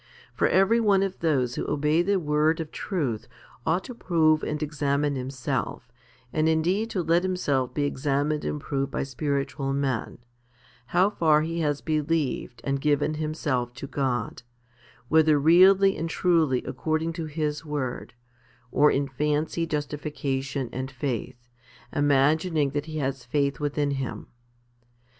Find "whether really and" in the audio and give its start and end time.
15.07-16.09